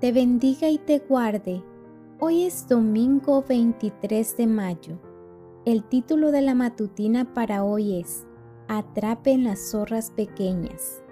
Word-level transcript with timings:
te 0.00 0.12
bendiga 0.12 0.68
y 0.68 0.76
te 0.78 0.98
guarde. 0.98 1.62
Hoy 2.20 2.42
es 2.42 2.68
domingo 2.68 3.42
23 3.48 4.36
de 4.36 4.46
mayo. 4.46 4.98
El 5.64 5.84
título 5.84 6.32
de 6.32 6.42
la 6.42 6.54
matutina 6.54 7.32
para 7.32 7.64
hoy 7.64 8.00
es 8.00 8.26
Atrapen 8.68 9.44
las 9.44 9.70
zorras 9.70 10.10
pequeñas. 10.10 11.02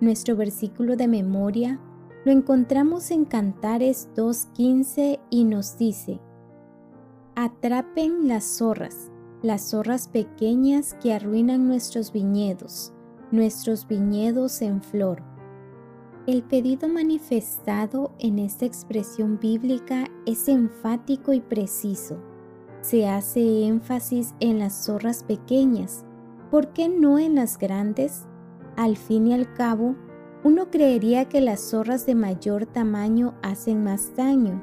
Nuestro 0.00 0.34
versículo 0.34 0.96
de 0.96 1.06
memoria 1.06 1.80
lo 2.24 2.32
encontramos 2.32 3.12
en 3.12 3.24
Cantares 3.24 4.08
2.15 4.16 5.20
y 5.30 5.44
nos 5.44 5.78
dice, 5.78 6.20
Atrapen 7.36 8.26
las 8.26 8.44
zorras, 8.44 9.12
las 9.42 9.70
zorras 9.70 10.08
pequeñas 10.08 10.94
que 10.94 11.14
arruinan 11.14 11.68
nuestros 11.68 12.12
viñedos, 12.12 12.92
nuestros 13.30 13.86
viñedos 13.86 14.60
en 14.60 14.82
flor. 14.82 15.33
El 16.26 16.42
pedido 16.42 16.88
manifestado 16.88 18.12
en 18.18 18.38
esta 18.38 18.64
expresión 18.64 19.38
bíblica 19.38 20.06
es 20.24 20.48
enfático 20.48 21.34
y 21.34 21.40
preciso. 21.40 22.16
Se 22.80 23.06
hace 23.06 23.66
énfasis 23.66 24.34
en 24.40 24.58
las 24.58 24.86
zorras 24.86 25.22
pequeñas, 25.22 26.06
¿por 26.50 26.68
qué 26.72 26.88
no 26.88 27.18
en 27.18 27.34
las 27.34 27.58
grandes? 27.58 28.24
Al 28.76 28.96
fin 28.96 29.26
y 29.26 29.34
al 29.34 29.52
cabo, 29.52 29.96
uno 30.44 30.70
creería 30.70 31.28
que 31.28 31.42
las 31.42 31.60
zorras 31.60 32.06
de 32.06 32.14
mayor 32.14 32.64
tamaño 32.64 33.34
hacen 33.42 33.84
más 33.84 34.16
daño. 34.16 34.62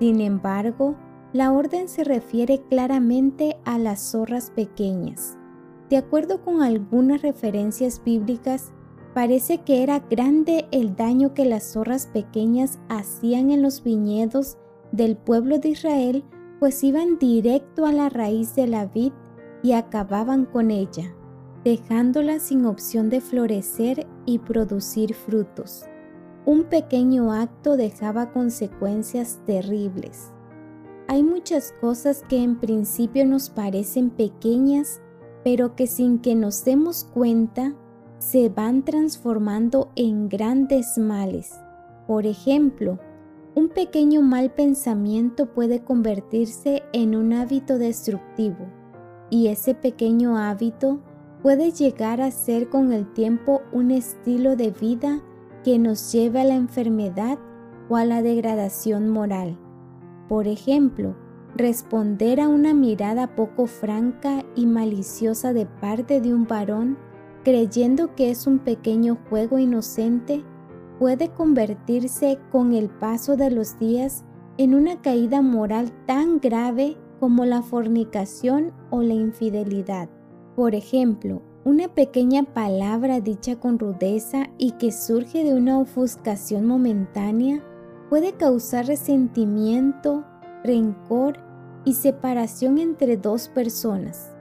Sin 0.00 0.20
embargo, 0.20 0.96
la 1.32 1.52
orden 1.52 1.86
se 1.86 2.02
refiere 2.02 2.62
claramente 2.68 3.56
a 3.64 3.78
las 3.78 4.00
zorras 4.00 4.50
pequeñas. 4.50 5.38
De 5.90 5.96
acuerdo 5.96 6.42
con 6.42 6.62
algunas 6.62 7.22
referencias 7.22 8.02
bíblicas, 8.04 8.72
Parece 9.18 9.58
que 9.62 9.82
era 9.82 9.98
grande 9.98 10.68
el 10.70 10.94
daño 10.94 11.34
que 11.34 11.44
las 11.44 11.72
zorras 11.72 12.06
pequeñas 12.06 12.78
hacían 12.88 13.50
en 13.50 13.62
los 13.62 13.82
viñedos 13.82 14.58
del 14.92 15.16
pueblo 15.16 15.58
de 15.58 15.70
Israel, 15.70 16.22
pues 16.60 16.84
iban 16.84 17.18
directo 17.18 17.84
a 17.84 17.90
la 17.90 18.10
raíz 18.10 18.54
de 18.54 18.68
la 18.68 18.86
vid 18.86 19.10
y 19.60 19.72
acababan 19.72 20.44
con 20.44 20.70
ella, 20.70 21.12
dejándola 21.64 22.38
sin 22.38 22.64
opción 22.64 23.10
de 23.10 23.20
florecer 23.20 24.06
y 24.24 24.38
producir 24.38 25.14
frutos. 25.14 25.86
Un 26.46 26.62
pequeño 26.62 27.32
acto 27.32 27.76
dejaba 27.76 28.30
consecuencias 28.30 29.40
terribles. 29.46 30.30
Hay 31.08 31.24
muchas 31.24 31.74
cosas 31.80 32.22
que 32.28 32.40
en 32.40 32.60
principio 32.60 33.26
nos 33.26 33.50
parecen 33.50 34.10
pequeñas, 34.10 35.00
pero 35.42 35.74
que 35.74 35.88
sin 35.88 36.20
que 36.20 36.36
nos 36.36 36.64
demos 36.64 37.02
cuenta 37.12 37.74
se 38.18 38.48
van 38.48 38.84
transformando 38.84 39.90
en 39.96 40.28
grandes 40.28 40.98
males. 40.98 41.60
Por 42.06 42.26
ejemplo, 42.26 42.98
un 43.54 43.68
pequeño 43.68 44.22
mal 44.22 44.52
pensamiento 44.52 45.46
puede 45.46 45.82
convertirse 45.82 46.82
en 46.92 47.16
un 47.16 47.32
hábito 47.32 47.78
destructivo 47.78 48.66
y 49.30 49.48
ese 49.48 49.74
pequeño 49.74 50.36
hábito 50.36 51.00
puede 51.42 51.70
llegar 51.70 52.20
a 52.20 52.30
ser 52.30 52.68
con 52.68 52.92
el 52.92 53.12
tiempo 53.12 53.62
un 53.72 53.90
estilo 53.90 54.56
de 54.56 54.70
vida 54.70 55.22
que 55.64 55.78
nos 55.78 56.12
lleve 56.12 56.40
a 56.40 56.44
la 56.44 56.54
enfermedad 56.54 57.38
o 57.88 57.96
a 57.96 58.04
la 58.04 58.22
degradación 58.22 59.08
moral. 59.08 59.58
Por 60.28 60.46
ejemplo, 60.46 61.16
responder 61.56 62.40
a 62.40 62.48
una 62.48 62.74
mirada 62.74 63.34
poco 63.34 63.66
franca 63.66 64.44
y 64.54 64.66
maliciosa 64.66 65.52
de 65.52 65.66
parte 65.66 66.20
de 66.20 66.34
un 66.34 66.46
varón 66.46 66.98
creyendo 67.44 68.14
que 68.14 68.30
es 68.30 68.46
un 68.46 68.58
pequeño 68.58 69.18
juego 69.28 69.58
inocente, 69.58 70.44
puede 70.98 71.28
convertirse 71.30 72.38
con 72.50 72.72
el 72.72 72.88
paso 72.88 73.36
de 73.36 73.50
los 73.50 73.78
días 73.78 74.24
en 74.56 74.74
una 74.74 75.00
caída 75.00 75.42
moral 75.42 75.92
tan 76.06 76.40
grave 76.40 76.96
como 77.20 77.44
la 77.44 77.62
fornicación 77.62 78.72
o 78.90 79.02
la 79.02 79.14
infidelidad. 79.14 80.08
Por 80.56 80.74
ejemplo, 80.74 81.42
una 81.64 81.88
pequeña 81.88 82.42
palabra 82.42 83.20
dicha 83.20 83.56
con 83.56 83.78
rudeza 83.78 84.46
y 84.58 84.72
que 84.72 84.90
surge 84.90 85.44
de 85.44 85.54
una 85.54 85.78
ofuscación 85.78 86.66
momentánea 86.66 87.62
puede 88.08 88.32
causar 88.32 88.86
resentimiento, 88.86 90.24
rencor 90.64 91.38
y 91.84 91.94
separación 91.94 92.78
entre 92.78 93.16
dos 93.16 93.48
personas 93.48 94.37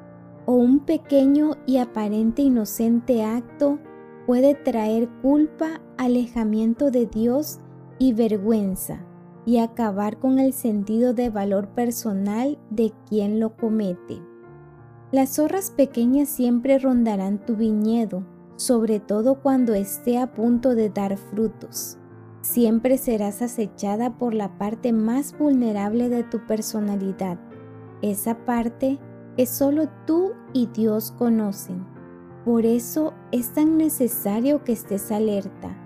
o 0.47 0.53
un 0.53 0.79
pequeño 0.79 1.57
y 1.65 1.77
aparente 1.77 2.41
inocente 2.41 3.23
acto 3.23 3.79
puede 4.25 4.55
traer 4.55 5.09
culpa, 5.21 5.81
alejamiento 5.97 6.89
de 6.89 7.05
Dios 7.05 7.59
y 7.99 8.13
vergüenza 8.13 9.05
y 9.45 9.57
acabar 9.57 10.19
con 10.19 10.39
el 10.39 10.53
sentido 10.53 11.13
de 11.13 11.29
valor 11.29 11.69
personal 11.69 12.57
de 12.69 12.93
quien 13.07 13.41
lo 13.41 13.57
comete. 13.57 14.21
Las 15.11 15.35
zorras 15.35 15.71
pequeñas 15.71 16.29
siempre 16.29 16.79
rondarán 16.79 17.45
tu 17.45 17.57
viñedo, 17.57 18.25
sobre 18.55 19.01
todo 19.01 19.41
cuando 19.41 19.73
esté 19.73 20.17
a 20.17 20.33
punto 20.33 20.75
de 20.75 20.89
dar 20.89 21.17
frutos. 21.17 21.97
Siempre 22.39 22.97
serás 22.97 23.41
acechada 23.41 24.17
por 24.17 24.33
la 24.33 24.57
parte 24.57 24.93
más 24.93 25.37
vulnerable 25.37 26.07
de 26.07 26.23
tu 26.23 26.45
personalidad, 26.45 27.37
esa 28.01 28.45
parte 28.45 28.97
que 29.37 29.45
solo 29.45 29.87
tú 30.07 30.33
y 30.51 30.65
Dios 30.65 31.13
conocen. 31.15 31.85
Por 32.43 32.65
eso 32.65 33.13
es 33.31 33.53
tan 33.53 33.77
necesario 33.77 34.63
que 34.63 34.71
estés 34.71 35.11
alerta, 35.11 35.77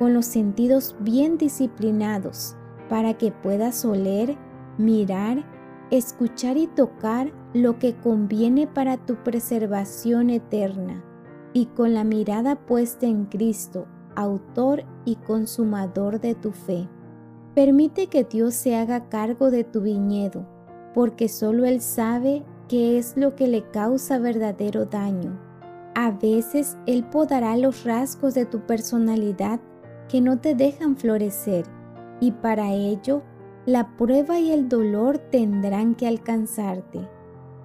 con 0.00 0.12
los 0.12 0.26
sentidos 0.26 0.96
bien 0.98 1.38
disciplinados, 1.38 2.56
para 2.88 3.14
que 3.14 3.30
puedas 3.30 3.84
oler, 3.84 4.36
mirar, 4.76 5.44
escuchar 5.92 6.56
y 6.56 6.66
tocar 6.66 7.32
lo 7.54 7.78
que 7.78 7.94
conviene 7.94 8.66
para 8.66 8.96
tu 8.96 9.14
preservación 9.22 10.28
eterna, 10.28 11.04
y 11.52 11.66
con 11.66 11.94
la 11.94 12.02
mirada 12.02 12.56
puesta 12.56 13.06
en 13.06 13.26
Cristo, 13.26 13.86
autor 14.16 14.82
y 15.04 15.14
consumador 15.14 16.18
de 16.18 16.34
tu 16.34 16.50
fe. 16.50 16.88
Permite 17.54 18.08
que 18.08 18.24
Dios 18.24 18.54
se 18.54 18.74
haga 18.74 19.08
cargo 19.08 19.52
de 19.52 19.62
tu 19.62 19.80
viñedo, 19.80 20.44
porque 20.92 21.28
solo 21.28 21.66
Él 21.66 21.80
sabe 21.80 22.44
qué 22.68 22.98
es 22.98 23.16
lo 23.16 23.36
que 23.36 23.46
le 23.48 23.62
causa 23.70 24.18
verdadero 24.18 24.84
daño. 24.86 25.38
A 25.94 26.10
veces 26.10 26.76
Él 26.86 27.04
podará 27.04 27.56
los 27.56 27.84
rasgos 27.84 28.34
de 28.34 28.44
tu 28.44 28.60
personalidad 28.60 29.60
que 30.08 30.20
no 30.20 30.38
te 30.38 30.54
dejan 30.54 30.96
florecer 30.96 31.64
y 32.20 32.32
para 32.32 32.72
ello 32.72 33.22
la 33.66 33.96
prueba 33.96 34.38
y 34.38 34.52
el 34.52 34.68
dolor 34.68 35.18
tendrán 35.18 35.94
que 35.94 36.06
alcanzarte. 36.06 37.08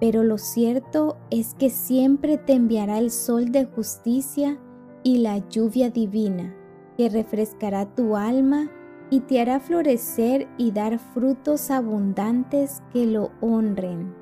Pero 0.00 0.24
lo 0.24 0.36
cierto 0.38 1.16
es 1.30 1.54
que 1.54 1.70
siempre 1.70 2.38
te 2.38 2.54
enviará 2.54 2.98
el 2.98 3.10
sol 3.10 3.52
de 3.52 3.66
justicia 3.66 4.58
y 5.04 5.18
la 5.18 5.38
lluvia 5.48 5.90
divina, 5.90 6.54
que 6.96 7.08
refrescará 7.08 7.94
tu 7.94 8.16
alma 8.16 8.68
y 9.10 9.20
te 9.20 9.40
hará 9.40 9.60
florecer 9.60 10.48
y 10.58 10.72
dar 10.72 10.98
frutos 10.98 11.70
abundantes 11.70 12.82
que 12.92 13.06
lo 13.06 13.30
honren. 13.40 14.21